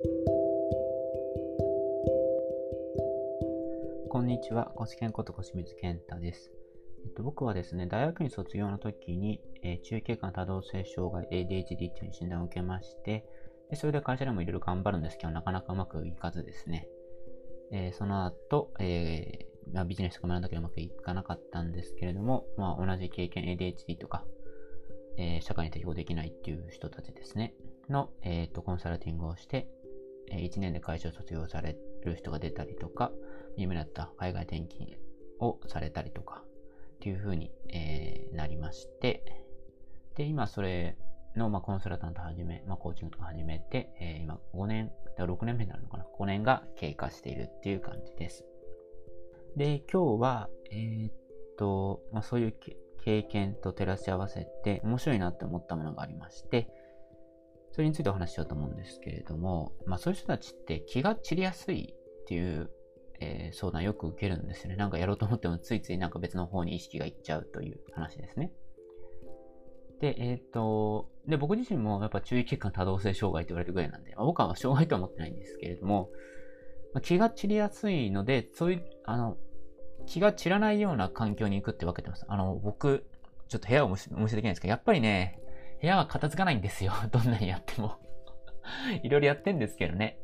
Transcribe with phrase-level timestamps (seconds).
[0.00, 0.06] こ
[4.22, 6.52] んにちは、コシケンこと小清水健太です。
[7.04, 13.24] えっと、僕はですね、大学院卒業の時に、えー、中継間多動性障害 ADHD っていう診断を受けまして、
[13.70, 16.86] でそれで会社でもいろいろ頑張るんですけど、なかなかうまくいかずですね。
[17.72, 24.24] えー、その後、えー、まあ、ビジネスとか学んだけどうまくいかなかったんですけれども、まあ、同じ経験 ADHD とか、
[25.16, 27.52] え、社会に適応できないっていう人たちですね、
[27.90, 29.68] の、えっ、と、コンサルティングをして、
[30.36, 33.10] 1年で会社を卒業される人が出たりとか、
[33.56, 34.88] 夢だった海外転勤
[35.40, 36.42] をされたりとか、
[36.96, 39.22] っていう風に、えなりまして、
[40.16, 40.96] で、今それ
[41.36, 48.44] の、ま、コンサルタント始め、ま、コーチングとか始めて、え、今5年、だ6年目になるのかな ?5 年が経過しているっていう感じです。
[49.56, 51.12] で、今日は、えー、っ
[51.56, 52.54] と、まあ、そういう
[53.04, 56.68] 経験と照らし合わせて面白いなって思ったものがありまして、
[57.78, 62.72] それについてお話ししようと思うんですけれども、まあそういう人たちって気が散りやすいっていう、
[63.20, 64.74] えー、相談よく受けるんですよね。
[64.74, 68.50] なんかやろうと思ってもついついなんか別の方に意識がいっちゃうという話ですね。
[70.00, 76.10] で、えっ、ー、と、で、僕自身もやっぱ注意欠陥多動性障害と言われるぐらいなんで、まあ、僕は障害とは思ってないんですけれども、
[76.94, 79.36] まあ、気が散りやすいので、そういう、あの、
[80.04, 82.24] 気が散らないような環境に行くって分けてます。
[82.26, 83.06] あの、僕、
[83.48, 85.38] ちょっと部屋を無視できないんですけど、やっぱりね、
[85.80, 86.92] 部屋は片付かないんですよ。
[87.10, 87.96] どんなにやっても
[89.02, 90.18] いろいろやってんですけどね。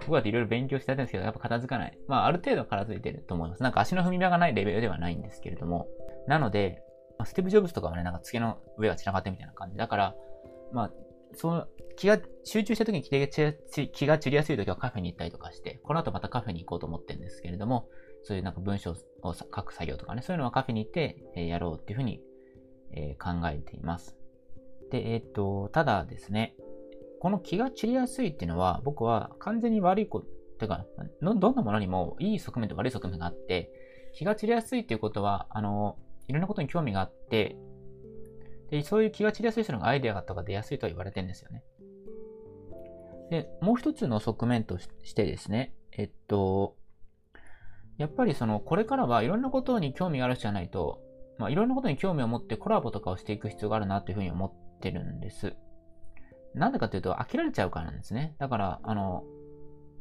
[0.00, 1.98] 僕だっていろいろ勉強してやってるんですけど、やっぱ片付かない。
[2.06, 3.62] まあ、ある程度片付いてると思います。
[3.62, 5.88] なんか足の踏み場がないレベルではないんですけれども。
[6.26, 6.82] なので、
[7.18, 9.76] まあ、スティーブ・ジョブズとかはね、なんか月の上が散らかってみたいな感じ。
[9.76, 10.14] だから、
[10.72, 10.92] まあ、
[11.34, 17.88] その気が集中した時に気が気が散りやすい時はカフェに行ったりとかして、この後またカフェに行こうと思ってるんですけれども、
[18.22, 22.20] そういうなんか文章を書く作業とかね、そういうのはカフェに行って、え、やろうっていうふうに、
[22.92, 24.16] え、考えています。
[24.90, 26.54] で、えっ、と、ただですね、
[27.20, 30.26] この気が散りやすいっていうのは、僕は完全に悪いこと、
[30.58, 30.86] てか、
[31.22, 33.72] どんなものにもいい側面と悪い側面があって、
[34.14, 37.56] 気が散りやすいっていうことは、あの、いろんなことに興味があって、
[38.70, 41.62] で、そういう気が散りやすい人のがアイデアがとか出やすいとは言われてるんですよね。
[43.30, 46.76] で、もう一つの側面としてですね、えっと、
[47.98, 51.02] やっぱりその、これからはいろんなことに興味がある人じゃないと、
[51.38, 55.54] まあ、いろんなことに興味を持ってコラボとかをしていく必要があるなというふうに思ってるんです。
[56.54, 58.34] なんでかというと、飽きられちゃうからなんですね。
[58.38, 59.24] だから、あの、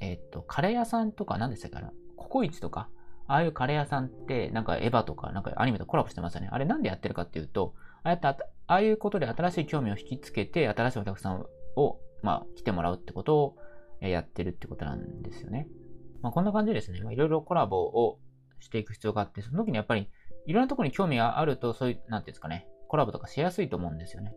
[0.00, 1.78] えっと、カレー屋さんとか、何でしたっけ
[2.16, 2.88] ココイチとか、
[3.26, 6.48] ああいうカレー屋さんって、なんかエヴァとか、なんかアニメとコラボしてますよね。
[6.52, 11.44] あれなんでやってるかっていうと、ああやってああいうことで新しい興味を引きつけて、新しいお客さん
[11.76, 13.56] を、まあ、来てもらうってことを
[14.00, 15.68] やってるってことなんですよね。
[16.22, 18.18] まあ、こんな感じでですね、まあ、いろいろコラボを
[18.60, 20.08] していく必要があって、その時にやっぱり、
[20.46, 24.34] いろんなところに興味があると、そういう、なんていうんですかね、コラボとかしやすいと思うんですよね。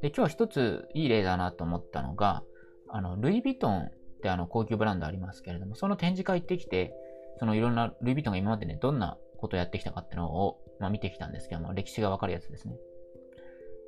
[0.00, 2.42] で、今日は一ついい例だなと思ったのが、
[2.88, 3.90] あの、ルイ・ヴィトンっ
[4.22, 6.92] てあの、高級ブランドありますけれども、その展示会行ってきて、
[7.38, 12.76] そのいろんなルイ・ヴィトンが今までね、どんなことをやってきたかっていうのを、まあ、見てきたんですけども、歴史がわかるやつですね。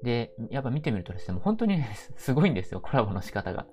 [0.02, 3.66] で、やっぱ見てみるとですね、もう本当に、ね、 すごいんですよ、コラボの仕方が。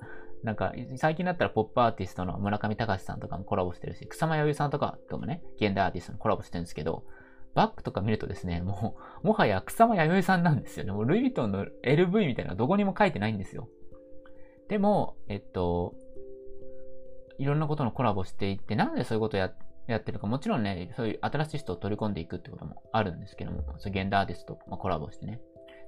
[0.44, 7.03] なんか、最近だったらポップアーティストの村上隆さんとかもコラボしてるし、草間彌生さんとかともね、現代アーティストのコラボしてるんですけど、
[7.54, 10.92] バッグとか見るとですね、もう、 もはや草間彌生さんなんですよね。
[10.92, 13.68] もうルイ・ヴィトンの LV みたいなのどこにも書いてないんですよ。
[14.70, 15.96] でも、えっと、
[17.38, 19.52] いろんなことのコラボしていって、なんでそういうことや
[19.88, 25.42] やってるか、もちろんね、そういう新しい人を取り込んでいくってこともあるんですけども、そういう現代アーティストとコラボしてね。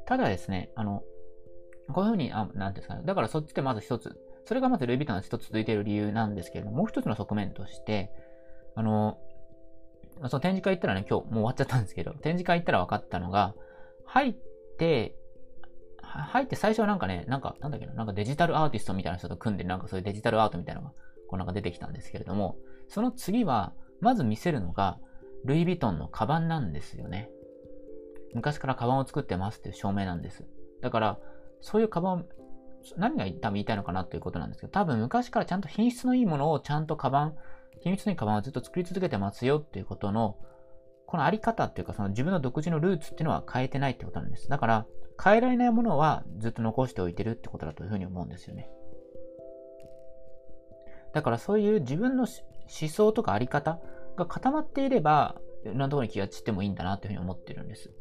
[0.05, 1.03] ただですね、あの、
[1.93, 3.03] こういうふうに、あ、なんですかね。
[3.05, 8.11] だからそっちでまず一つ、それがまずルイ・ヴィトンの一つ続いている理由なんですけれども、もう一つの側面として、
[8.75, 9.17] あの、
[10.27, 13.55] その展示会行ったらね、今日もう終わっちゃったんですけど、展示会行ったら分かったのが、
[14.05, 14.35] 入っ
[14.77, 15.15] て、
[16.01, 20.93] 入って最初はなんかね、なんか、なんだっけな、なんかデジタルアーティストみたいな人と組んで、なんかそういうデジタルアートみたいなのが
[21.27, 22.57] こうなんか出てきたんですけれども、
[22.87, 24.99] その次は、まず見せるのが、
[25.45, 27.29] ルイ・ヴィトンのカバンなんですよね。
[28.33, 30.45] 昔からカバンを作ってますっていう証明なんです。
[30.81, 31.19] だから、
[31.61, 32.25] そういうカバン、
[32.97, 37.35] 何が多分言いたいのかなということなんですけど、多分昔からちゃんと品質のいいものをちゃんとカバン、
[37.83, 40.37] 品質のカバンをずっと作り続けてますよっていうことの、
[41.05, 44.47] このあり方っていうか、その自分の独自のルーツっていうのは変えてないってことなんです。
[44.47, 44.85] だから、
[45.21, 48.69] 変えられないものはずっと残しておいてるってことだというふうに思うんですよね。
[51.13, 53.79] だからそういう自分の思想とかあり方
[54.17, 57.91] が固まっていれば、いろんなところに気が散ってもいいんだなというふうに思ってるんです。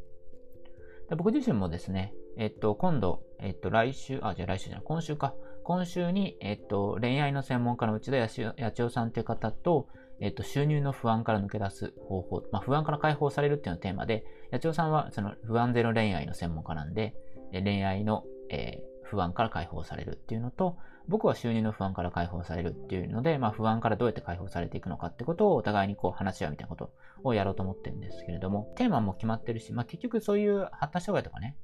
[1.10, 5.34] で僕自身もですね、えっと、今度、えっと、来週、あ、じゃあ来週じゃない、今週か。
[5.64, 9.88] 今週に、えっと、恋愛の専門家の内田八千代さんという方と、
[10.20, 17.14] えっと、収入の不安から抜け出す方法、まあ、不安から解放されるっていうのをテーマで、八千代さんはその不安ゼロ恋愛の専門家なんで、
[17.52, 20.78] 恋愛の、えー、不安から解放されるっていうのと、
[21.08, 26.92] 僕は収入の不安から解放されるっていうので、まあ、不安からどうやって解放されていくのかってことをお互いにこう話し合うみたいなこと
[27.24, 31.56] をやろうと思ってるんですけれども、テーマも決まってるし、まあ、結局そういう発達障害とかね、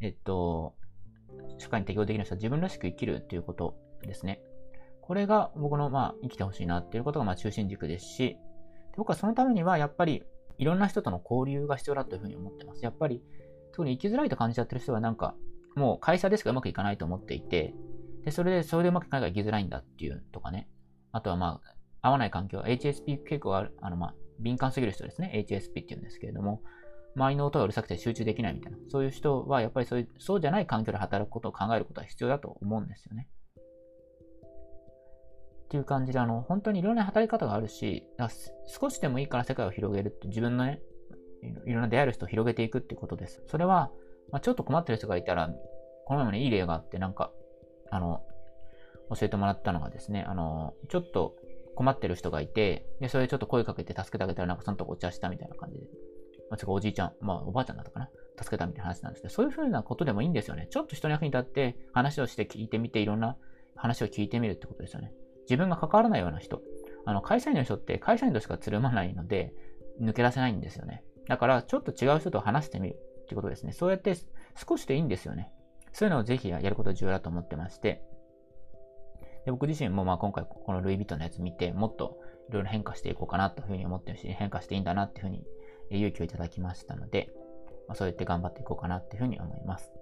[0.00, 0.74] えっと、
[1.58, 4.40] 社会に適応できる人は自分らしく生きるっていうことですね。
[5.00, 8.36] これが僕のまあ生きてほしいなっていうことがまあ中心軸ですし、
[8.96, 10.22] 僕はそのためにはやっぱり
[10.58, 12.84] いろんな人との交流が必要だというふうに思ってます。
[12.84, 13.22] やっぱり
[13.72, 15.34] 特に生きづらいと感じちゃってる人はなんか
[15.76, 17.74] もう会社でしかうまくいかないと思っていて、
[18.24, 20.68] で、それで、それでうまくいかないから生きづらいんだっていうとかね。
[21.12, 21.60] あとはま
[22.02, 25.46] あ、合わない環境、HSP 傾向がある、あのまあ、敏感すぎる人ですね。
[25.48, 26.62] HSP って言うんですけれども、
[27.16, 28.78] 周りの音がうるさくて集中できないみたいな。
[28.88, 33.28] そういう人は、やっぱりそういう、そうじゃない環境で働くことを考えることは必要だと思うんですよね。
[35.64, 38.06] っていう感じで、あの、本当にいろんな働き方があるし、
[38.66, 40.80] 少しでもいいから世界を広げるって、自分のね、
[41.64, 43.42] いろんな出会える人を広げていくってことです。
[43.48, 43.90] それは、
[44.30, 45.48] まあ、ちょっと困ってる人がいたら、
[46.04, 47.32] この前もね、いい例があって、なんか、
[47.90, 48.22] あの、
[49.10, 51.34] 教えてもらったのがですね、あの、ちょっと
[51.74, 55.86] 困ってる人がいて、で、それでちょっと声かけて助けてあげたら、なんかそのとこお茶したみたいな感じで、
[56.50, 58.08] まあ、おじいちゃん、まあ、おばあちゃんだったかな、
[58.38, 60.68] 助けたみたいな話なんですけど、そういうふうなことでもいいんですよね。
[60.70, 63.36] ちょっと人の役に立って話をして聞いてみて、いろんな
[63.74, 65.12] 話を聞いてみるってことですよね。
[65.42, 66.62] 自分が関わらないような人。
[67.04, 69.52] あの、会社員の人って会社員としかつるまないので、
[70.00, 71.02] 抜け出せないんですよね。
[71.28, 73.72] だから、ちょっと違う人と話してみるってことですね。
[73.72, 74.14] そうやって
[74.54, 75.52] 少しでいいんですよね。
[75.92, 78.02] そういうのをぜひやること重要だと思ってまして、
[79.46, 82.18] で僕自身もまあ今回このルイ・ヴィトンのやつ見て、もっと
[82.50, 85.44] いろいろ変化していこうかなというふうに思ってるし、変化していいんだなっていうふうに
[85.90, 87.30] 勇気をいただきましたので、
[87.88, 89.92] まあ、そうやって頑張っていこうかなっていうふうに思います。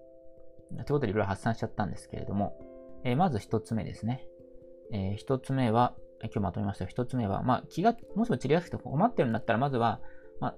[0.71, 2.57] ということでいろいろ発散しちゃったんですけれども、
[3.05, 4.27] えー、まず一つ目ですね。
[4.93, 10.01] えー、一つ目は、今日まとめました一つ目は、まあ気が、もしも散りやすくて困ってるんだったら、まずは、
[10.41, 10.55] まあ、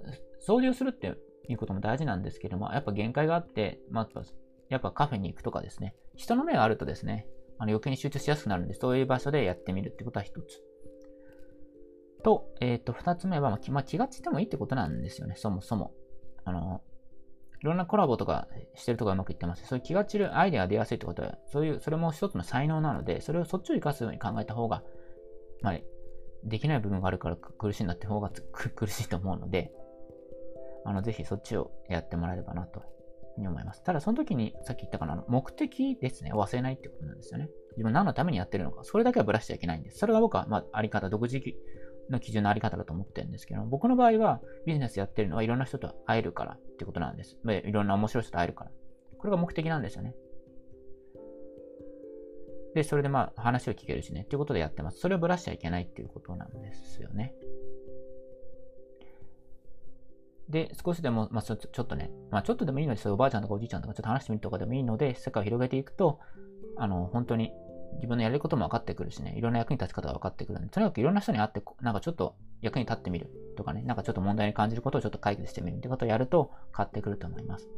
[0.46, 1.16] 掃除をするって
[1.48, 4.22] いうことも大事なんですけども、やっぱ限界があって、まあ、
[4.68, 7.26] やっぱカフェに行くとかですね、人の目があるとですね、
[7.58, 10.62] あの余計に集中しやすくなるんで、そういう場所でやってみるってことは一つ。
[12.26, 15.92] と、えっ、ー、と、二つ目は、まあ、気がついてもいいってことなんですよね、そもそも。
[16.44, 16.82] あの、
[17.60, 19.64] いろんなコラボとかしてるとかうまくいってます。
[19.64, 24.82] そういう気が散るアイデアが出やすいってことは、そういう、それも一つの才能なので、それをそっちを活かすように考えた方が、
[25.62, 25.78] まあ、
[26.42, 28.32] できない部分があるから苦しいんだって方が
[28.74, 29.70] 苦しいと思うので、
[30.84, 32.82] あの、ぜひそっちをやってもらえればなと
[33.38, 33.84] に思います。
[33.84, 37.48] ただその時にさっき言ったかな、目的ですね、忘れないってことなんですよね。
[37.76, 39.98] 自分何のためにやってるのか、それだけはぶらしちゃいけないんです。
[39.98, 41.40] それが僕は、まあ、あり方、独自
[42.10, 47.36] の基準のあり方だと思ってるんですけど、僕の場合はビジネスやってるのはいろんな人と会えるからってことなんです。
[47.44, 48.70] いろんな面白い人と会えるから。
[49.18, 50.14] これが目的なんですよね。
[52.74, 54.98] で、それでまあ話を聞けるしねっていうことでやってます。
[55.00, 57.34] それをぶらしちゃいけないっていうことなんですよね。
[60.48, 66.20] で、少しでも、まあ、ちょっとね、まあ、ちょっとでもいいので、そういうおばあちゃんとかおじいちゃんとかちょっと話してみるとかでもいいので、世界を広げていくと、
[66.76, 67.52] あの、本当に
[67.96, 77.68] 自分のやれることも分かってくるしね、いろんな役に立ち方が分かってくるんで、とにかくいろんな人に会って、なんかちょっと役に立ってみるとかね、なんかちょっと問題に感じることをちょっと解決してみるってことをやると変わってくると思います。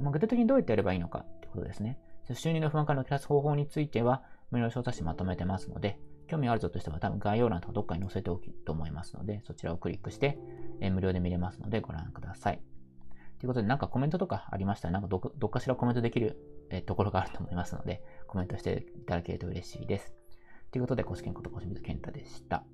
[0.00, 1.98] ま、具体的にどうやってやればいいのかってことですね。
[2.34, 10.38] 収入の不安から抜け出す方法については、無料小冊子まとめてますので、興味あるぞとしては多分概要欄とかどっかに載せておくと思いますので、そちらをクリックして、
[10.80, 12.62] え無料で見れますのでご覧ください。
[13.38, 14.88] ということで、なんかコメントとかありました？
[14.88, 16.38] ら、なんかどっかしらコメントできる、
[16.72, 20.14] えところがあると思いますので、コメントしていただけると嬉しいです。
[20.70, 22.64] ということで、コシケンこと小清水健太でした。